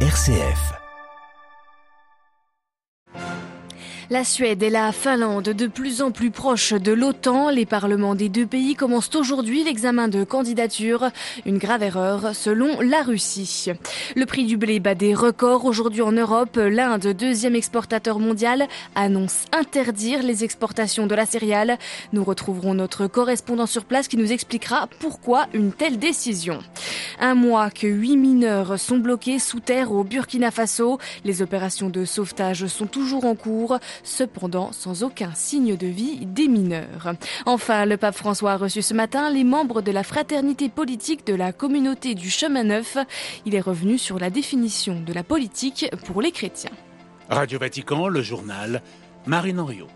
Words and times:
RCF. 0.00 0.85
La 4.08 4.22
Suède 4.22 4.62
et 4.62 4.70
la 4.70 4.92
Finlande, 4.92 5.48
de 5.48 5.66
plus 5.66 6.00
en 6.00 6.12
plus 6.12 6.30
proches 6.30 6.72
de 6.72 6.92
l'OTAN, 6.92 7.50
les 7.50 7.66
parlements 7.66 8.14
des 8.14 8.28
deux 8.28 8.46
pays 8.46 8.76
commencent 8.76 9.12
aujourd'hui 9.16 9.64
l'examen 9.64 10.06
de 10.06 10.22
candidature. 10.22 11.10
Une 11.44 11.58
grave 11.58 11.82
erreur 11.82 12.32
selon 12.32 12.80
la 12.80 13.02
Russie. 13.02 13.72
Le 14.14 14.24
prix 14.24 14.46
du 14.46 14.56
blé 14.56 14.78
bat 14.78 14.94
des 14.94 15.12
records 15.12 15.64
aujourd'hui 15.64 16.02
en 16.02 16.12
Europe. 16.12 16.56
L'Inde, 16.56 17.08
deuxième 17.18 17.56
exportateur 17.56 18.20
mondial, 18.20 18.68
annonce 18.94 19.46
interdire 19.50 20.22
les 20.22 20.44
exportations 20.44 21.08
de 21.08 21.14
la 21.16 21.26
céréale. 21.26 21.76
Nous 22.12 22.22
retrouverons 22.22 22.74
notre 22.74 23.08
correspondant 23.08 23.66
sur 23.66 23.84
place 23.84 24.06
qui 24.06 24.16
nous 24.16 24.30
expliquera 24.30 24.88
pourquoi 25.00 25.48
une 25.52 25.72
telle 25.72 25.98
décision. 25.98 26.60
Un 27.18 27.34
mois 27.34 27.70
que 27.70 27.88
huit 27.88 28.16
mineurs 28.16 28.78
sont 28.78 28.98
bloqués 28.98 29.40
sous 29.40 29.58
terre 29.58 29.90
au 29.90 30.04
Burkina 30.04 30.52
Faso. 30.52 30.98
Les 31.24 31.42
opérations 31.42 31.88
de 31.88 32.04
sauvetage 32.04 32.68
sont 32.68 32.86
toujours 32.86 33.24
en 33.24 33.34
cours 33.34 33.80
cependant 34.02 34.72
sans 34.72 35.02
aucun 35.02 35.32
signe 35.34 35.76
de 35.76 35.86
vie 35.86 36.26
des 36.26 36.48
mineurs. 36.48 37.14
Enfin, 37.44 37.84
le 37.86 37.96
pape 37.96 38.16
François 38.16 38.52
a 38.52 38.56
reçu 38.56 38.82
ce 38.82 38.94
matin 38.94 39.30
les 39.30 39.44
membres 39.44 39.82
de 39.82 39.92
la 39.92 40.02
fraternité 40.02 40.68
politique 40.68 41.26
de 41.26 41.34
la 41.34 41.52
communauté 41.52 42.14
du 42.14 42.30
chemin 42.30 42.64
neuf. 42.64 42.96
Il 43.44 43.54
est 43.54 43.60
revenu 43.60 43.98
sur 43.98 44.18
la 44.18 44.30
définition 44.30 45.00
de 45.00 45.12
la 45.12 45.22
politique 45.22 45.90
pour 46.04 46.22
les 46.22 46.32
chrétiens. 46.32 46.70
Radio 47.28 47.58
Vatican, 47.58 48.08
le 48.08 48.22
journal, 48.22 48.82
Marine 49.26 49.60
Henriot. 49.60 49.88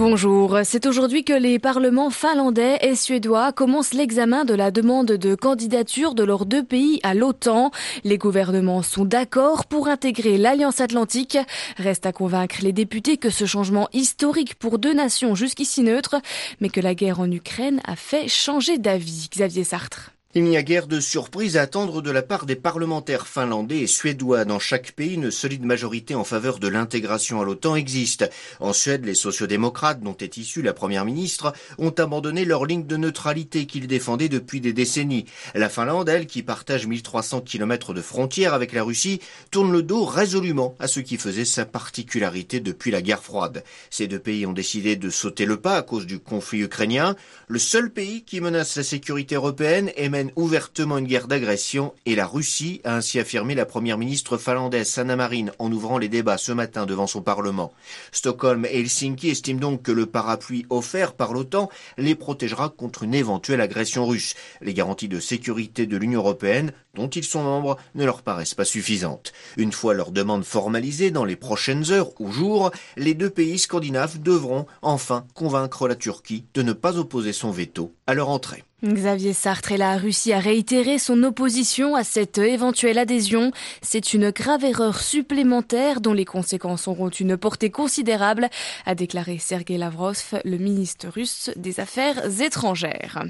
Bonjour, 0.00 0.60
c'est 0.64 0.86
aujourd'hui 0.86 1.24
que 1.24 1.34
les 1.34 1.58
parlements 1.58 2.08
finlandais 2.08 2.78
et 2.80 2.94
suédois 2.94 3.52
commencent 3.52 3.92
l'examen 3.92 4.46
de 4.46 4.54
la 4.54 4.70
demande 4.70 5.08
de 5.08 5.34
candidature 5.34 6.14
de 6.14 6.24
leurs 6.24 6.46
deux 6.46 6.64
pays 6.64 7.00
à 7.02 7.12
l'OTAN. 7.12 7.70
Les 8.02 8.16
gouvernements 8.16 8.80
sont 8.80 9.04
d'accord 9.04 9.66
pour 9.66 9.88
intégrer 9.88 10.38
l'Alliance 10.38 10.80
Atlantique. 10.80 11.36
Reste 11.76 12.06
à 12.06 12.12
convaincre 12.12 12.60
les 12.62 12.72
députés 12.72 13.18
que 13.18 13.28
ce 13.28 13.44
changement 13.44 13.90
historique 13.92 14.54
pour 14.54 14.78
deux 14.78 14.94
nations 14.94 15.34
jusqu'ici 15.34 15.82
neutres, 15.82 16.16
mais 16.62 16.70
que 16.70 16.80
la 16.80 16.94
guerre 16.94 17.20
en 17.20 17.30
Ukraine 17.30 17.82
a 17.84 17.94
fait 17.94 18.26
changer 18.26 18.78
d'avis. 18.78 19.28
Xavier 19.30 19.64
Sartre. 19.64 20.12
Il 20.32 20.44
n'y 20.44 20.56
a 20.56 20.62
guère 20.62 20.86
de 20.86 21.00
surprise 21.00 21.56
à 21.56 21.62
attendre 21.62 22.02
de 22.02 22.10
la 22.12 22.22
part 22.22 22.46
des 22.46 22.54
parlementaires 22.54 23.26
finlandais 23.26 23.80
et 23.80 23.88
suédois. 23.88 24.44
Dans 24.44 24.60
chaque 24.60 24.92
pays, 24.92 25.14
une 25.14 25.32
solide 25.32 25.64
majorité 25.64 26.14
en 26.14 26.22
faveur 26.22 26.60
de 26.60 26.68
l'intégration 26.68 27.40
à 27.40 27.44
l'OTAN 27.44 27.74
existe. 27.74 28.30
En 28.60 28.72
Suède, 28.72 29.04
les 29.04 29.16
sociodémocrates, 29.16 30.02
dont 30.02 30.16
est 30.16 30.36
issue 30.36 30.62
la 30.62 30.72
première 30.72 31.04
ministre, 31.04 31.52
ont 31.78 31.90
abandonné 31.90 32.44
leur 32.44 32.64
ligne 32.64 32.86
de 32.86 32.96
neutralité 32.96 33.66
qu'ils 33.66 33.88
défendaient 33.88 34.28
depuis 34.28 34.60
des 34.60 34.72
décennies. 34.72 35.24
La 35.56 35.68
Finlande, 35.68 36.08
elle, 36.08 36.28
qui 36.28 36.44
partage 36.44 36.86
1300 36.86 37.40
km 37.40 37.92
de 37.92 38.00
frontières 38.00 38.54
avec 38.54 38.72
la 38.72 38.84
Russie, 38.84 39.18
tourne 39.50 39.72
le 39.72 39.82
dos 39.82 40.04
résolument 40.04 40.76
à 40.78 40.86
ce 40.86 41.00
qui 41.00 41.16
faisait 41.16 41.44
sa 41.44 41.66
particularité 41.66 42.60
depuis 42.60 42.92
la 42.92 43.02
guerre 43.02 43.24
froide. 43.24 43.64
Ces 43.90 44.06
deux 44.06 44.20
pays 44.20 44.46
ont 44.46 44.52
décidé 44.52 44.94
de 44.94 45.10
sauter 45.10 45.44
le 45.44 45.56
pas 45.56 45.78
à 45.78 45.82
cause 45.82 46.06
du 46.06 46.20
conflit 46.20 46.60
ukrainien. 46.60 47.16
Le 47.48 47.58
seul 47.58 47.90
pays 47.90 48.22
qui 48.22 48.40
menace 48.40 48.76
la 48.76 48.84
sécurité 48.84 49.34
européenne 49.34 49.90
est 49.96 50.19
ouvertement 50.36 50.98
une 50.98 51.06
guerre 51.06 51.26
d'agression 51.26 51.94
et 52.06 52.14
la 52.14 52.26
Russie, 52.26 52.80
a 52.84 52.96
ainsi 52.96 53.18
affirmé 53.18 53.54
la 53.54 53.66
première 53.66 53.98
ministre 53.98 54.36
finlandaise 54.38 54.88
Sanna 54.88 55.16
Marin 55.16 55.46
en 55.58 55.72
ouvrant 55.72 55.98
les 55.98 56.08
débats 56.08 56.38
ce 56.38 56.52
matin 56.52 56.86
devant 56.86 57.06
son 57.06 57.22
Parlement. 57.22 57.72
Stockholm 58.12 58.64
et 58.66 58.80
Helsinki 58.80 59.30
estiment 59.30 59.60
donc 59.60 59.82
que 59.82 59.92
le 59.92 60.06
parapluie 60.06 60.66
offert 60.70 61.14
par 61.14 61.32
l'OTAN 61.32 61.70
les 61.98 62.14
protégera 62.14 62.68
contre 62.68 63.02
une 63.02 63.14
éventuelle 63.14 63.60
agression 63.60 64.06
russe. 64.06 64.34
Les 64.60 64.74
garanties 64.74 65.08
de 65.08 65.20
sécurité 65.20 65.86
de 65.86 65.96
l'Union 65.96 66.20
européenne, 66.20 66.72
dont 66.94 67.08
ils 67.08 67.24
sont 67.24 67.42
membres, 67.42 67.76
ne 67.94 68.04
leur 68.04 68.22
paraissent 68.22 68.54
pas 68.54 68.64
suffisantes. 68.64 69.32
Une 69.56 69.72
fois 69.72 69.94
leur 69.94 70.12
demande 70.12 70.44
formalisée 70.44 71.10
dans 71.10 71.24
les 71.24 71.36
prochaines 71.36 71.90
heures 71.90 72.20
ou 72.20 72.30
jours, 72.30 72.70
les 72.96 73.14
deux 73.14 73.30
pays 73.30 73.58
scandinaves 73.58 74.20
devront 74.20 74.66
enfin 74.82 75.26
convaincre 75.34 75.88
la 75.88 75.94
Turquie 75.94 76.44
de 76.54 76.62
ne 76.62 76.72
pas 76.72 76.98
opposer 76.98 77.32
son 77.32 77.50
veto 77.50 77.92
à 78.06 78.14
leur 78.14 78.28
entrée. 78.28 78.64
Xavier 78.82 79.34
Sartre 79.34 79.72
et 79.72 79.76
la 79.76 79.98
Russie 79.98 80.32
a 80.32 80.38
réitéré 80.38 80.98
son 80.98 81.22
opposition 81.22 81.96
à 81.96 82.02
cette 82.02 82.38
éventuelle 82.38 82.96
adhésion. 82.96 83.52
C'est 83.82 84.14
une 84.14 84.30
grave 84.30 84.64
erreur 84.64 85.00
supplémentaire 85.00 86.00
dont 86.00 86.14
les 86.14 86.24
conséquences 86.24 86.88
auront 86.88 87.10
une 87.10 87.36
portée 87.36 87.68
considérable, 87.68 88.48
a 88.86 88.94
déclaré 88.94 89.36
Sergei 89.36 89.76
Lavrov, 89.76 90.40
le 90.46 90.56
ministre 90.56 91.08
russe 91.08 91.50
des 91.56 91.78
Affaires 91.78 92.40
étrangères. 92.40 93.22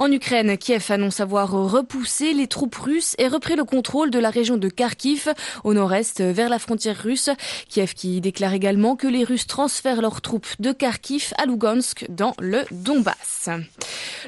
En 0.00 0.10
Ukraine, 0.10 0.58
Kiev 0.58 0.86
annonce 0.88 1.20
avoir 1.20 1.52
repoussé 1.52 2.32
les 2.32 2.48
troupes 2.48 2.74
russes 2.74 2.97
et 3.18 3.28
repris 3.28 3.56
le 3.56 3.64
contrôle 3.64 4.10
de 4.10 4.18
la 4.18 4.30
région 4.30 4.56
de 4.56 4.68
Kharkiv 4.68 5.32
au 5.64 5.74
nord-est 5.74 6.20
vers 6.20 6.48
la 6.48 6.58
frontière 6.58 7.00
russe. 7.02 7.30
Kiev 7.68 7.94
qui 7.94 8.20
déclare 8.20 8.54
également 8.54 8.96
que 8.96 9.06
les 9.06 9.24
Russes 9.24 9.46
transfèrent 9.46 10.02
leurs 10.02 10.20
troupes 10.20 10.48
de 10.58 10.72
Kharkiv 10.72 11.32
à 11.38 11.46
Lugansk 11.46 12.06
dans 12.08 12.34
le 12.40 12.64
Donbass. 12.70 13.50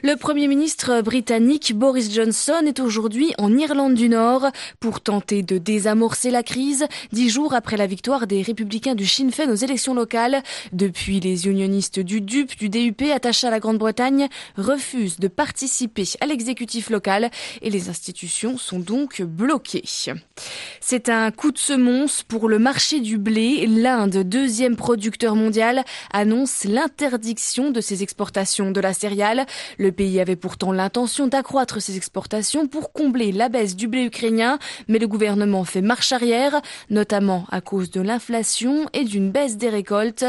Le 0.03 0.17
premier 0.17 0.49
ministre 0.49 1.03
britannique 1.03 1.75
Boris 1.75 2.13
Johnson 2.13 2.63
est 2.67 2.81
aujourd'hui 2.81 3.35
en 3.39 3.57
Irlande 3.57 3.95
du 3.95 4.09
Nord 4.09 4.47
pour 4.79 5.01
tenter 5.01 5.43
de 5.43 5.59
désamorcer 5.59 6.31
la 6.31 6.43
crise, 6.43 6.87
dix 7.13 7.29
jours 7.29 7.55
après 7.55 7.77
la 7.77 7.87
victoire 7.87 8.27
des 8.27 8.43
républicains 8.43 8.95
du 8.95 9.07
Sinn 9.07 9.31
Féin 9.31 9.51
aux 9.51 9.55
élections 9.55 9.95
locales. 9.95 10.43
Depuis, 10.73 11.21
les 11.21 11.47
unionistes 11.47 12.01
du 12.01 12.21
DUP, 12.21 12.57
du 12.57 12.69
DUP 12.69 13.03
attachés 13.15 13.47
à 13.47 13.51
la 13.51 13.61
Grande-Bretagne 13.61 14.29
refusent 14.57 15.19
de 15.19 15.29
participer 15.29 16.05
à 16.21 16.27
l'exécutif 16.27 16.91
local 16.91 17.31
et 17.63 17.71
les 17.71 17.89
institutions 17.89 18.57
sont 18.61 18.79
donc 18.79 19.23
bloquées. 19.23 19.85
C'est 20.81 21.09
un 21.09 21.31
coup 21.31 21.53
de 21.53 21.59
semonce 21.59 22.23
pour 22.23 22.49
le 22.49 22.59
marché 22.59 23.01
du 23.01 23.17
blé. 23.17 23.67
L'Inde, 23.67 24.19
deuxième 24.25 24.77
producteur 24.77 25.37
mondial, 25.37 25.85
annonce 26.13 26.65
l'interdiction 26.65 27.71
de 27.71 27.81
ses 27.81 28.03
exportations 28.03 28.71
de 28.71 28.81
la 28.81 28.93
céréale. 28.93 29.47
Le 29.79 29.91
pays 29.91 30.21
avait 30.21 30.37
pour 30.37 30.51
pourtant 30.51 30.73
l'intention 30.73 31.29
d'accroître 31.29 31.81
ses 31.81 31.97
exportations 31.97 32.67
pour 32.67 32.93
combler 32.93 33.31
la 33.31 33.49
baisse 33.49 33.77
du 33.77 33.87
blé 33.87 34.03
ukrainien, 34.03 34.59
mais 34.89 34.99
le 34.99 35.07
gouvernement 35.07 35.63
fait 35.63 35.81
marche 35.81 36.11
arrière, 36.11 36.61
notamment 36.91 37.47
à 37.53 37.61
cause 37.61 37.93
de 37.93 38.01
l'inflation 38.01 38.89
et 38.93 39.05
d'une 39.05 39.31
baisse 39.31 39.59
des 39.59 39.69
récoltes. 39.69 40.25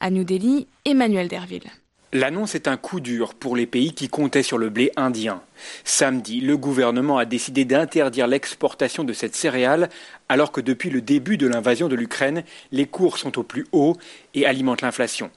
À 0.00 0.08
New 0.08 0.24
Delhi, 0.24 0.66
Emmanuel 0.86 1.28
Derville. 1.28 1.70
L'annonce 2.12 2.54
est 2.54 2.68
un 2.68 2.76
coup 2.76 3.00
dur 3.00 3.34
pour 3.34 3.56
les 3.56 3.66
pays 3.66 3.92
qui 3.92 4.08
comptaient 4.08 4.44
sur 4.44 4.58
le 4.58 4.70
blé 4.70 4.92
indien. 4.96 5.42
Samedi, 5.82 6.40
le 6.40 6.56
gouvernement 6.56 7.18
a 7.18 7.24
décidé 7.24 7.64
d'interdire 7.64 8.28
l'exportation 8.28 9.02
de 9.02 9.12
cette 9.12 9.34
céréale 9.34 9.88
alors 10.28 10.52
que 10.52 10.60
depuis 10.60 10.88
le 10.88 11.00
début 11.00 11.36
de 11.36 11.48
l'invasion 11.48 11.88
de 11.88 11.96
l'Ukraine, 11.96 12.44
les 12.70 12.86
cours 12.86 13.18
sont 13.18 13.38
au 13.38 13.42
plus 13.42 13.66
haut 13.72 13.96
et 14.34 14.46
alimentent 14.46 14.82
l'inflation. 14.82 15.30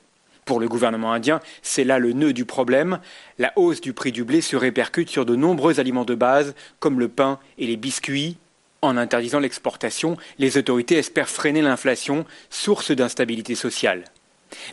Pour 0.46 0.59
le 0.59 0.68
gouvernement 0.68 1.12
indien, 1.12 1.40
c'est 1.63 1.84
là 1.84 1.97
le 1.97 2.13
nœud 2.13 2.34
du 2.34 2.46
problème. 2.46 3.00
La 3.40 3.51
hausse 3.56 3.81
du 3.81 3.94
prix 3.94 4.12
du 4.12 4.24
blé 4.24 4.41
se 4.41 4.56
répercute 4.56 5.09
sur 5.09 5.25
de 5.25 5.36
nombreux 5.36 5.80
aliments 5.80 6.06
de 6.06 6.16
base, 6.16 6.53
comme 6.80 7.00
le 7.00 7.07
pain 7.07 7.40
et 7.57 7.66
les 7.66 7.78
biscuits. 7.78 8.38
En 8.81 8.96
interdisant 8.96 9.40
l'exportation, 9.40 10.18
les 10.38 10.57
autorités 10.57 10.97
espèrent 10.97 11.30
freiner 11.30 11.62
l'inflation, 11.62 12.25
source 12.50 12.91
d'instabilité 12.91 13.56
sociale. 13.56 14.06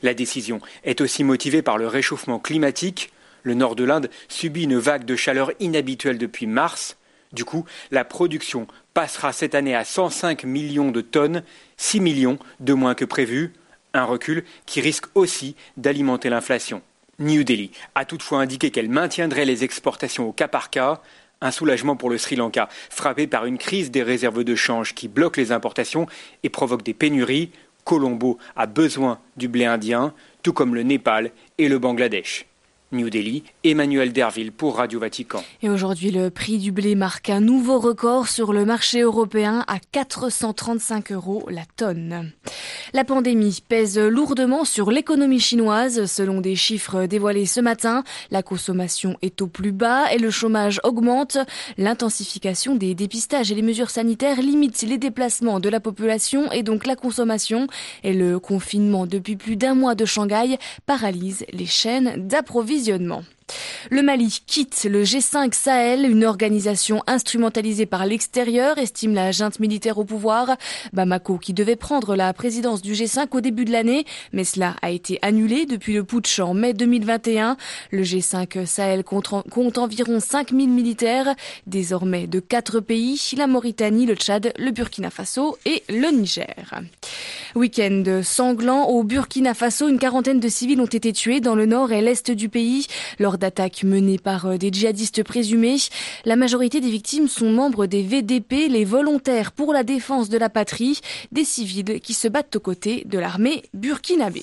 La 0.02 0.14
décision 0.14 0.60
est 0.84 1.00
aussi 1.00 1.24
motivée 1.24 1.62
par 1.62 1.78
le 1.78 1.86
réchauffement 1.86 2.38
climatique. 2.38 3.12
Le 3.42 3.54
nord 3.54 3.76
de 3.76 3.84
l'Inde 3.84 4.10
subit 4.28 4.64
une 4.64 4.78
vague 4.78 5.04
de 5.04 5.16
chaleur 5.16 5.52
inhabituelle 5.60 6.18
depuis 6.18 6.46
mars. 6.46 6.96
Du 7.32 7.44
coup, 7.44 7.64
la 7.90 8.04
production 8.04 8.66
passera 8.94 9.32
cette 9.32 9.54
année 9.54 9.74
à 9.74 9.84
105 9.84 10.44
millions 10.44 10.90
de 10.90 11.00
tonnes, 11.00 11.42
6 11.76 12.00
millions 12.00 12.38
de 12.60 12.72
moins 12.72 12.94
que 12.94 13.04
prévu 13.04 13.52
un 13.96 14.04
recul 14.04 14.44
qui 14.66 14.80
risque 14.80 15.06
aussi 15.14 15.56
d'alimenter 15.76 16.28
l'inflation. 16.28 16.82
New 17.18 17.44
Delhi 17.44 17.70
a 17.94 18.04
toutefois 18.04 18.40
indiqué 18.40 18.70
qu'elle 18.70 18.90
maintiendrait 18.90 19.46
les 19.46 19.64
exportations 19.64 20.28
au 20.28 20.32
cas 20.32 20.48
par 20.48 20.70
cas, 20.70 21.00
un 21.40 21.50
soulagement 21.50 21.96
pour 21.96 22.10
le 22.10 22.18
Sri 22.18 22.36
Lanka, 22.36 22.68
frappé 22.90 23.26
par 23.26 23.46
une 23.46 23.58
crise 23.58 23.90
des 23.90 24.02
réserves 24.02 24.44
de 24.44 24.54
change 24.54 24.94
qui 24.94 25.08
bloque 25.08 25.36
les 25.36 25.52
importations 25.52 26.06
et 26.42 26.48
provoque 26.48 26.82
des 26.82 26.94
pénuries. 26.94 27.50
Colombo 27.86 28.36
a 28.56 28.66
besoin 28.66 29.20
du 29.36 29.46
blé 29.46 29.64
indien, 29.64 30.12
tout 30.42 30.52
comme 30.52 30.74
le 30.74 30.82
Népal 30.82 31.30
et 31.56 31.68
le 31.68 31.78
Bangladesh. 31.78 32.46
New 32.92 33.10
Delhi, 33.10 33.42
Emmanuel 33.64 34.12
Derville 34.12 34.52
pour 34.52 34.76
Radio 34.76 35.00
Vatican. 35.00 35.42
Et 35.60 35.68
aujourd'hui, 35.68 36.12
le 36.12 36.30
prix 36.30 36.58
du 36.58 36.70
blé 36.70 36.94
marque 36.94 37.30
un 37.30 37.40
nouveau 37.40 37.80
record 37.80 38.28
sur 38.28 38.52
le 38.52 38.64
marché 38.64 39.00
européen 39.00 39.64
à 39.66 39.80
435 39.90 41.10
euros 41.10 41.44
la 41.50 41.62
tonne. 41.76 42.30
La 42.92 43.02
pandémie 43.02 43.60
pèse 43.68 43.98
lourdement 43.98 44.64
sur 44.64 44.92
l'économie 44.92 45.40
chinoise. 45.40 46.06
Selon 46.06 46.40
des 46.40 46.54
chiffres 46.54 47.06
dévoilés 47.06 47.46
ce 47.46 47.60
matin, 47.60 48.04
la 48.30 48.44
consommation 48.44 49.16
est 49.20 49.42
au 49.42 49.48
plus 49.48 49.72
bas 49.72 50.12
et 50.12 50.18
le 50.18 50.30
chômage 50.30 50.80
augmente. 50.84 51.38
L'intensification 51.78 52.76
des 52.76 52.94
dépistages 52.94 53.50
et 53.50 53.56
les 53.56 53.62
mesures 53.62 53.90
sanitaires 53.90 54.40
limitent 54.40 54.82
les 54.82 54.98
déplacements 54.98 55.58
de 55.58 55.68
la 55.68 55.80
population 55.80 56.52
et 56.52 56.62
donc 56.62 56.86
la 56.86 56.94
consommation. 56.94 57.66
Et 58.04 58.12
le 58.12 58.38
confinement 58.38 59.06
depuis 59.06 59.34
plus 59.34 59.56
d'un 59.56 59.74
mois 59.74 59.96
de 59.96 60.04
Shanghai 60.04 60.56
paralyse 60.86 61.44
les 61.52 61.66
chaînes 61.66 62.28
d'approvisionnement 62.28 62.75
d'approvisionnement. 62.76 63.24
Le 63.90 64.02
Mali 64.02 64.40
quitte 64.46 64.86
le 64.90 65.04
G5 65.04 65.54
Sahel, 65.54 66.10
une 66.10 66.24
organisation 66.24 67.02
instrumentalisée 67.06 67.86
par 67.86 68.04
l'extérieur, 68.04 68.78
estime 68.78 69.14
la 69.14 69.30
junte 69.30 69.60
militaire 69.60 69.98
au 69.98 70.04
pouvoir. 70.04 70.56
Bamako, 70.92 71.38
qui 71.38 71.52
devait 71.54 71.76
prendre 71.76 72.16
la 72.16 72.32
présidence 72.32 72.82
du 72.82 72.94
G5 72.94 73.28
au 73.30 73.40
début 73.40 73.64
de 73.64 73.70
l'année, 73.70 74.04
mais 74.32 74.44
cela 74.44 74.74
a 74.82 74.90
été 74.90 75.18
annulé 75.22 75.66
depuis 75.66 75.94
le 75.94 76.02
putsch 76.02 76.40
en 76.40 76.54
mai 76.54 76.74
2021. 76.74 77.56
Le 77.92 78.02
G5 78.02 78.66
Sahel 78.66 79.04
compte, 79.04 79.78
environ 79.78 80.18
5000 80.18 80.68
militaires, 80.68 81.34
désormais 81.66 82.26
de 82.26 82.40
quatre 82.40 82.80
pays, 82.80 83.20
la 83.36 83.46
Mauritanie, 83.46 84.06
le 84.06 84.14
Tchad, 84.14 84.52
le 84.58 84.70
Burkina 84.72 85.10
Faso 85.10 85.58
et 85.64 85.84
le 85.88 86.10
Niger. 86.10 86.80
Week-end 87.54 88.20
sanglant 88.22 88.84
au 88.88 89.04
Burkina 89.04 89.54
Faso, 89.54 89.88
une 89.88 89.98
quarantaine 89.98 90.40
de 90.40 90.48
civils 90.48 90.80
ont 90.80 90.86
été 90.86 91.12
tués 91.12 91.40
dans 91.40 91.54
le 91.54 91.66
nord 91.66 91.92
et 91.92 92.00
l'est 92.00 92.30
du 92.30 92.48
pays 92.48 92.86
d'attaques 93.38 93.84
menées 93.84 94.18
par 94.18 94.46
euh, 94.46 94.56
des 94.56 94.70
djihadistes 94.72 95.22
présumés. 95.22 95.76
La 96.24 96.36
majorité 96.36 96.80
des 96.80 96.90
victimes 96.90 97.28
sont 97.28 97.50
membres 97.50 97.86
des 97.86 98.02
VDP, 98.02 98.68
les 98.68 98.84
volontaires 98.84 99.52
pour 99.52 99.72
la 99.72 99.82
défense 99.82 100.28
de 100.28 100.38
la 100.38 100.48
patrie, 100.48 101.00
des 101.32 101.44
civils 101.44 102.00
qui 102.00 102.14
se 102.14 102.28
battent 102.28 102.56
aux 102.56 102.60
côtés 102.60 103.04
de 103.06 103.18
l'armée 103.18 103.62
burkinabé. 103.74 104.42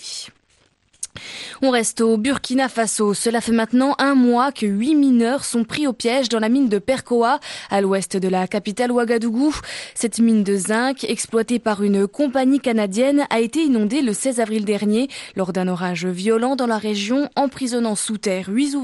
On 1.62 1.70
reste 1.70 2.02
au 2.02 2.18
Burkina 2.18 2.68
Faso. 2.68 3.14
Cela 3.14 3.40
fait 3.40 3.52
maintenant 3.52 3.96
un 4.00 4.16
mois 4.16 4.52
que 4.52 4.66
huit 4.66 4.96
mineurs 4.96 5.46
sont 5.46 5.64
pris 5.64 5.88
au 5.88 5.94
piège 5.94 6.30
dans 6.30 6.40
la 6.40 6.50
mine 6.50 6.70
de 6.70 6.80
Perkoa, 6.80 7.40
à 7.70 7.82
l'ouest 7.82 8.18
de 8.18 8.28
la 8.28 8.48
capitale 8.48 8.92
Ouagadougou. 8.92 9.56
Cette 9.96 10.20
mine 10.20 10.44
de 10.44 10.58
zinc, 10.58 11.04
exploitée 11.04 11.60
par 11.60 11.84
une 11.84 12.08
compagnie 12.08 12.60
canadienne, 12.60 13.26
a 13.30 13.40
été 13.40 13.62
inondée 13.62 14.02
le 14.02 14.14
16 14.14 14.40
avril 14.40 14.66
dernier 14.66 15.08
lors 15.36 15.54
d'un 15.54 15.68
orage 15.68 16.06
violent 16.06 16.56
dans 16.56 16.68
la 16.68 16.78
région, 16.78 17.30
emprisonnant 17.36 17.96
sous 17.96 18.18
terre 18.18 18.50
huit 18.50 18.76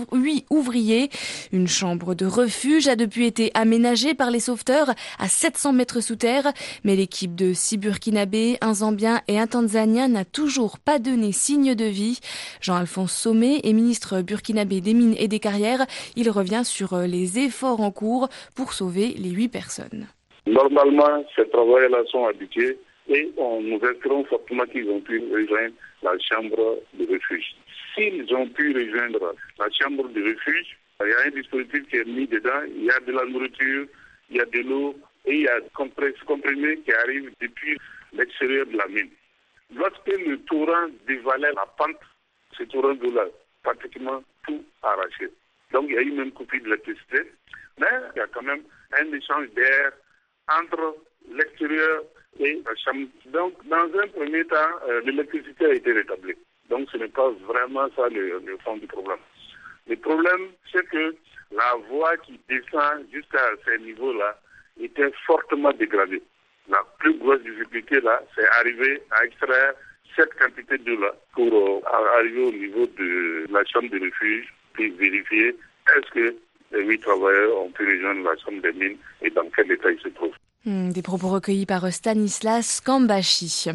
ouvriers. 0.49 1.09
Une 1.51 1.67
chambre 1.67 2.15
de 2.15 2.25
refuge 2.25 2.87
a 2.87 2.95
depuis 2.95 3.25
été 3.25 3.51
aménagée 3.55 4.13
par 4.13 4.31
les 4.31 4.39
sauveteurs 4.39 4.93
à 5.17 5.27
700 5.27 5.73
mètres 5.73 6.01
sous 6.01 6.15
terre, 6.15 6.53
mais 6.83 6.95
l'équipe 6.95 7.35
de 7.35 7.53
six 7.53 7.77
Burkinabés, 7.77 8.57
un 8.61 8.75
Zambien 8.75 9.21
et 9.27 9.39
un 9.39 9.47
Tanzanien 9.47 10.07
n'a 10.07 10.25
toujours 10.25 10.79
pas 10.79 10.99
donné 10.99 11.31
signe 11.31 11.75
de 11.75 11.85
vie. 11.85 12.18
Jean-Alphonse 12.61 13.13
Sommet 13.13 13.59
est 13.63 13.73
ministre 13.73 14.21
burkinabé 14.21 14.81
des 14.81 14.93
Mines 14.93 15.15
et 15.17 15.27
des 15.27 15.39
Carrières. 15.39 15.85
Il 16.15 16.29
revient 16.29 16.63
sur 16.63 16.93
euh, 16.93 17.05
les 17.05 17.39
efforts 17.39 17.81
en 17.81 17.91
cours 17.91 18.29
pour 18.55 18.73
sauver 18.73 19.13
les 19.17 19.29
huit 19.29 19.49
personnes. 19.49 20.07
Normalement, 20.45 21.25
ces 21.35 21.47
travailleurs-là 21.49 22.03
sont 22.11 22.25
habitués 22.25 22.77
et 23.07 23.31
on 23.37 23.61
nous 23.61 23.79
espérons 23.79 24.23
fortement 24.25 24.65
qu'ils 24.65 24.89
ont 24.89 25.01
pu 25.01 25.19
rejoindre 25.31 25.73
la 26.03 26.17
chambre 26.19 26.77
de 26.93 27.05
refuge. 27.11 27.55
S'ils 27.95 28.33
ont 28.33 28.47
pu 28.47 28.73
rejoindre 28.73 29.33
la 29.57 29.67
chambre 29.71 30.07
de 30.09 30.21
refuge, 30.21 30.77
il 31.01 31.09
y 31.09 31.13
a 31.13 31.27
un 31.27 31.29
dispositif 31.29 31.87
qui 31.89 31.97
est 31.97 32.05
mis 32.05 32.27
dedans, 32.27 32.61
il 32.75 32.85
y 32.85 32.91
a 32.91 32.99
de 32.99 33.11
la 33.11 33.25
nourriture, 33.25 33.85
il 34.29 34.37
y 34.37 34.41
a 34.41 34.45
de 34.45 34.59
l'eau 34.59 34.95
et 35.25 35.35
il 35.35 35.41
y 35.41 35.47
a 35.47 35.59
des 35.59 36.13
comprimés 36.25 36.77
qui 36.85 36.91
arrivent 36.91 37.31
depuis 37.41 37.77
l'extérieur 38.13 38.65
de 38.67 38.77
la 38.77 38.87
mine. 38.87 39.09
Lorsque 39.75 40.07
le 40.07 40.39
torrent 40.41 40.87
dévalait 41.07 41.53
la 41.53 41.65
pente, 41.77 41.99
ce 42.57 42.63
torrent 42.63 42.95
d'eau-là, 42.95 43.25
pratiquement 43.63 44.23
tout 44.45 44.63
arraché. 44.81 45.29
Donc 45.71 45.85
il 45.89 45.95
y 45.95 45.97
a 45.97 46.01
eu 46.01 46.11
même 46.11 46.31
coupure 46.31 46.61
d'électricité, 46.61 47.31
mais 47.79 47.87
il 48.15 48.19
y 48.19 48.21
a 48.21 48.27
quand 48.27 48.41
même 48.41 48.63
un 48.93 49.13
échange 49.13 49.49
d'air 49.51 49.91
entre 50.51 50.95
l'extérieur 51.31 52.03
et 52.39 52.61
la 52.65 52.75
chambre. 52.75 53.07
Donc 53.27 53.53
dans 53.67 53.99
un 53.99 54.07
premier 54.07 54.45
temps, 54.45 54.55
euh, 54.87 55.01
l'électricité 55.01 55.65
a 55.65 55.73
été 55.73 55.91
rétablie. 55.91 56.35
Donc 56.69 56.89
ce 56.91 56.97
n'est 56.97 57.07
pas 57.07 57.29
vraiment 57.47 57.87
ça 57.95 58.09
le, 58.09 58.39
le 58.39 58.57
fond 58.63 58.77
du 58.77 58.87
problème. 58.87 59.19
Le 59.87 59.95
problème, 59.97 60.49
c'est 60.71 60.87
que 60.89 61.15
la 61.51 61.75
voie 61.89 62.17
qui 62.17 62.39
descend 62.47 63.05
jusqu'à 63.11 63.49
ces 63.65 63.79
niveaux-là 63.79 64.39
était 64.79 65.11
fortement 65.25 65.71
dégradée. 65.73 66.21
La 66.69 66.83
plus 66.99 67.17
grosse 67.17 67.41
difficulté 67.41 67.99
là, 68.01 68.21
c'est 68.35 68.47
arriver 68.59 69.01
à 69.11 69.25
extraire 69.25 69.73
cette 70.15 70.33
quantité 70.35 70.77
d'eau-là 70.77 71.13
pour 71.33 71.53
euh, 71.53 71.81
arriver 72.17 72.43
au 72.43 72.51
niveau 72.51 72.85
de 72.85 73.45
la 73.51 73.63
chambre 73.65 73.89
de 73.89 73.99
refuge, 73.99 74.53
puis 74.73 74.89
vérifier 74.91 75.55
est-ce 75.95 76.11
que 76.11 76.35
les 76.71 76.83
huit 76.85 76.99
travailleurs 76.99 77.57
ont 77.57 77.71
pu 77.71 77.85
rejoindre 77.85 78.29
la 78.29 78.37
chambre 78.37 78.61
des 78.61 78.73
mines 78.73 78.97
et 79.21 79.29
dans 79.29 79.49
quel 79.55 79.71
état 79.71 79.91
ils 79.91 79.99
se 79.99 80.09
trouvent. 80.09 80.29
Hmm, 80.29 80.48
des 80.65 81.01
propos 81.01 81.29
recueillis 81.29 81.65
par 81.65 81.91
Stanislas 81.91 82.81
Kambashi. 82.81 83.67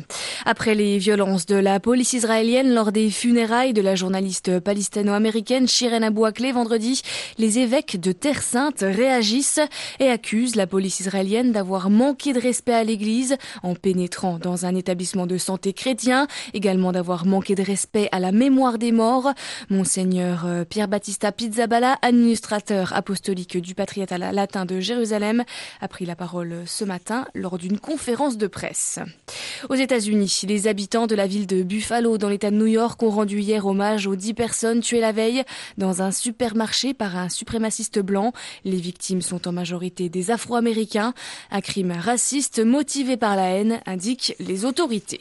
Après 0.44 0.74
les 0.74 0.98
violences 0.98 1.46
de 1.46 1.56
la 1.56 1.80
police 1.80 2.12
israélienne 2.12 2.74
lors 2.74 2.92
des 2.92 3.10
funérailles 3.10 3.72
de 3.72 3.80
la 3.80 3.94
journaliste 3.94 4.60
palestino-américaine 4.60 5.66
Shiren 5.66 6.04
Abou 6.04 6.26
Akleh 6.26 6.52
vendredi, 6.52 7.00
les 7.38 7.58
évêques 7.58 7.98
de 7.98 8.12
Terre 8.12 8.42
Sainte 8.42 8.80
réagissent 8.80 9.60
et 9.98 10.10
accusent 10.10 10.56
la 10.56 10.66
police 10.66 11.00
israélienne 11.00 11.52
d'avoir 11.52 11.88
manqué 11.88 12.34
de 12.34 12.40
respect 12.40 12.74
à 12.74 12.84
l'église 12.84 13.38
en 13.62 13.74
pénétrant 13.74 14.38
dans 14.38 14.66
un 14.66 14.74
établissement 14.74 15.26
de 15.26 15.38
santé 15.38 15.72
chrétien, 15.72 16.26
également 16.52 16.92
d'avoir 16.92 17.24
manqué 17.24 17.54
de 17.54 17.62
respect 17.62 18.10
à 18.12 18.20
la 18.20 18.30
mémoire 18.30 18.76
des 18.76 18.92
morts. 18.92 19.32
Monseigneur 19.70 20.44
euh, 20.44 20.64
Pierre 20.66 20.88
Battista 20.88 21.32
Pizzaballa, 21.32 21.96
administrateur 22.02 22.92
apostolique 22.92 23.56
du 23.56 23.74
patriarcat 23.74 24.18
latin 24.18 24.66
de 24.66 24.80
Jérusalem, 24.80 25.44
a 25.80 25.88
pris 25.88 26.04
la 26.04 26.14
parole 26.14 26.64
ce 26.74 26.83
matin 26.84 27.26
lors 27.34 27.58
d'une 27.58 27.78
conférence 27.78 28.36
de 28.36 28.46
presse. 28.46 28.98
Aux 29.68 29.74
États-Unis, 29.74 30.42
les 30.46 30.66
habitants 30.66 31.06
de 31.06 31.14
la 31.14 31.26
ville 31.26 31.46
de 31.46 31.62
Buffalo 31.62 32.18
dans 32.18 32.28
l'État 32.28 32.50
de 32.50 32.56
New 32.56 32.66
York 32.66 33.02
ont 33.02 33.10
rendu 33.10 33.40
hier 33.40 33.66
hommage 33.66 34.06
aux 34.06 34.16
dix 34.16 34.34
personnes 34.34 34.80
tuées 34.80 35.00
la 35.00 35.12
veille 35.12 35.42
dans 35.78 36.02
un 36.02 36.10
supermarché 36.10 36.94
par 36.94 37.16
un 37.16 37.28
suprémaciste 37.28 37.98
blanc. 37.98 38.32
Les 38.64 38.76
victimes 38.76 39.22
sont 39.22 39.48
en 39.48 39.52
majorité 39.52 40.08
des 40.08 40.30
Afro-Américains. 40.30 41.14
Un 41.50 41.60
crime 41.60 41.92
raciste 41.92 42.60
motivé 42.64 43.16
par 43.16 43.36
la 43.36 43.50
haine, 43.50 43.80
indiquent 43.86 44.34
les 44.38 44.64
autorités. 44.64 45.20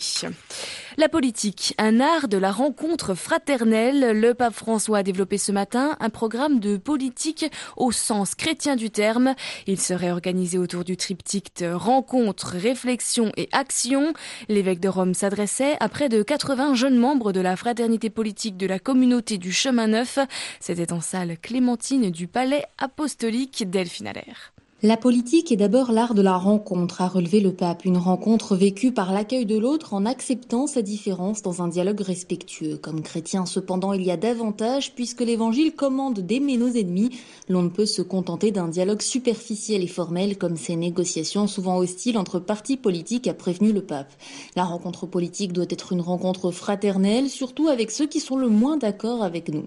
La 0.97 1.09
politique, 1.09 1.73
un 1.79 1.99
art 1.99 2.27
de 2.27 2.37
la 2.37 2.51
rencontre 2.51 3.15
fraternelle. 3.15 4.19
Le 4.19 4.35
pape 4.35 4.53
François 4.53 4.99
a 4.99 5.03
développé 5.03 5.39
ce 5.39 5.51
matin 5.51 5.97
un 5.99 6.09
programme 6.09 6.59
de 6.59 6.77
politique 6.77 7.45
au 7.77 7.91
sens 7.91 8.35
chrétien 8.35 8.75
du 8.75 8.91
terme. 8.91 9.33
Il 9.65 9.79
serait 9.79 10.11
organisé 10.11 10.59
autour 10.59 10.83
du 10.83 10.95
triptyque 10.95 11.63
rencontre, 11.67 12.55
réflexion 12.55 13.31
et 13.37 13.49
action. 13.53 14.13
L'évêque 14.49 14.79
de 14.79 14.89
Rome 14.89 15.15
s'adressait 15.15 15.77
à 15.79 15.89
près 15.89 16.09
de 16.09 16.21
80 16.21 16.75
jeunes 16.75 16.97
membres 16.97 17.31
de 17.31 17.41
la 17.41 17.55
fraternité 17.55 18.11
politique 18.11 18.55
de 18.57 18.67
la 18.67 18.77
communauté 18.77 19.39
du 19.39 19.51
chemin 19.51 19.87
neuf. 19.87 20.19
C'était 20.59 20.93
en 20.93 21.01
salle 21.01 21.37
Clémentine 21.41 22.11
du 22.11 22.27
palais 22.27 22.65
apostolique 22.77 23.67
d'Elfinalaire. 23.67 24.52
La 24.85 24.97
politique 24.97 25.49
est 25.53 25.55
d'abord 25.55 25.93
l'art 25.93 26.13
de 26.13 26.21
la 26.21 26.35
rencontre, 26.35 27.01
a 27.01 27.07
relevé 27.07 27.39
le 27.39 27.53
pape, 27.53 27.85
une 27.85 27.95
rencontre 27.95 28.57
vécue 28.57 28.91
par 28.91 29.13
l'accueil 29.13 29.45
de 29.45 29.57
l'autre 29.57 29.93
en 29.93 30.05
acceptant 30.05 30.67
sa 30.67 30.81
différence 30.81 31.41
dans 31.41 31.61
un 31.61 31.69
dialogue 31.69 32.01
respectueux. 32.01 32.75
Comme 32.75 33.01
chrétien, 33.01 33.45
cependant, 33.45 33.93
il 33.93 34.03
y 34.03 34.11
a 34.11 34.17
davantage 34.17 34.93
puisque 34.93 35.21
l'évangile 35.21 35.73
commande 35.73 36.19
d'aimer 36.19 36.57
nos 36.57 36.67
ennemis. 36.67 37.11
L'on 37.47 37.61
ne 37.61 37.69
peut 37.69 37.85
se 37.85 38.01
contenter 38.01 38.51
d'un 38.51 38.67
dialogue 38.67 39.01
superficiel 39.01 39.83
et 39.83 39.87
formel 39.87 40.37
comme 40.37 40.57
ces 40.57 40.75
négociations 40.75 41.47
souvent 41.47 41.77
hostiles 41.77 42.17
entre 42.17 42.39
partis 42.39 42.75
politiques 42.75 43.29
a 43.29 43.33
prévenu 43.33 43.71
le 43.71 43.83
pape. 43.83 44.11
La 44.57 44.65
rencontre 44.65 45.05
politique 45.05 45.53
doit 45.53 45.63
être 45.69 45.93
une 45.93 46.01
rencontre 46.01 46.51
fraternelle, 46.51 47.29
surtout 47.29 47.69
avec 47.69 47.89
ceux 47.89 48.07
qui 48.07 48.19
sont 48.19 48.35
le 48.35 48.49
moins 48.49 48.75
d'accord 48.75 49.23
avec 49.23 49.47
nous. 49.47 49.63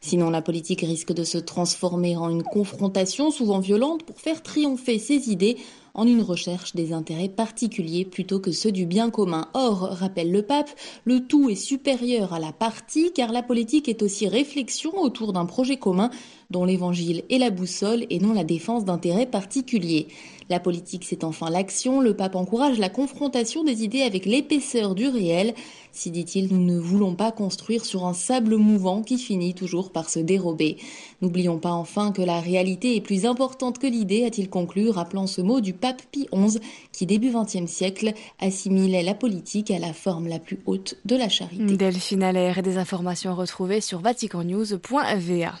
Sinon, 0.00 0.30
la 0.30 0.40
politique 0.40 0.80
risque 0.80 1.12
de 1.12 1.24
se 1.24 1.36
transformer 1.36 2.16
en 2.16 2.30
une 2.30 2.42
confrontation 2.42 3.30
souvent 3.30 3.58
violente 3.58 4.04
pour 4.04 4.18
faire 4.22 4.42
triompher 4.54 5.00
ses 5.00 5.30
idées 5.30 5.56
en 5.94 6.06
une 6.06 6.22
recherche 6.22 6.76
des 6.76 6.92
intérêts 6.92 7.28
particuliers 7.28 8.04
plutôt 8.04 8.38
que 8.38 8.52
ceux 8.52 8.70
du 8.70 8.86
bien 8.86 9.10
commun. 9.10 9.48
Or, 9.52 9.88
rappelle 9.90 10.30
le 10.30 10.42
pape, 10.42 10.70
le 11.04 11.26
tout 11.26 11.50
est 11.50 11.56
supérieur 11.56 12.32
à 12.32 12.38
la 12.38 12.52
partie 12.52 13.12
car 13.12 13.32
la 13.32 13.42
politique 13.42 13.88
est 13.88 14.02
aussi 14.02 14.28
réflexion 14.28 14.96
autour 15.00 15.32
d'un 15.32 15.44
projet 15.44 15.76
commun 15.76 16.10
dont 16.54 16.64
l'évangile 16.64 17.24
est 17.30 17.38
la 17.38 17.50
boussole 17.50 18.06
et 18.10 18.20
non 18.20 18.32
la 18.32 18.44
défense 18.44 18.84
d'intérêts 18.84 19.26
particuliers. 19.26 20.06
La 20.50 20.60
politique, 20.60 21.04
c'est 21.04 21.24
enfin 21.24 21.50
l'action. 21.50 22.00
Le 22.00 22.14
pape 22.14 22.36
encourage 22.36 22.78
la 22.78 22.88
confrontation 22.88 23.64
des 23.64 23.82
idées 23.82 24.02
avec 24.02 24.24
l'épaisseur 24.24 24.94
du 24.94 25.08
réel. 25.08 25.54
Si, 25.90 26.12
dit-il, 26.12 26.54
nous 26.54 26.64
ne 26.64 26.78
voulons 26.78 27.16
pas 27.16 27.32
construire 27.32 27.84
sur 27.84 28.06
un 28.06 28.12
sable 28.12 28.54
mouvant 28.56 29.02
qui 29.02 29.18
finit 29.18 29.54
toujours 29.54 29.90
par 29.90 30.08
se 30.08 30.20
dérober. 30.20 30.76
N'oublions 31.22 31.58
pas 31.58 31.72
enfin 31.72 32.12
que 32.12 32.22
la 32.22 32.40
réalité 32.40 32.94
est 32.94 33.00
plus 33.00 33.26
importante 33.26 33.80
que 33.80 33.88
l'idée, 33.88 34.24
a-t-il 34.24 34.48
conclu, 34.48 34.90
rappelant 34.90 35.26
ce 35.26 35.40
mot 35.40 35.60
du 35.60 35.72
pape 35.72 36.02
Pie 36.12 36.28
XI, 36.32 36.60
qui 36.92 37.04
début 37.04 37.32
XXe 37.32 37.66
siècle 37.66 38.12
assimilait 38.38 39.02
la 39.02 39.14
politique 39.14 39.72
à 39.72 39.80
la 39.80 39.92
forme 39.92 40.28
la 40.28 40.38
plus 40.38 40.60
haute 40.66 40.98
de 41.04 41.16
la 41.16 41.28
charité. 41.28 41.76
Delphine 41.76 42.22
Allaire 42.22 42.58
et 42.58 42.62
des 42.62 42.76
informations 42.76 43.34
retrouvées 43.34 43.80
sur 43.80 43.98
vaticannews.va. 43.98 45.54